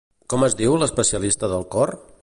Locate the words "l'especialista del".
0.83-1.69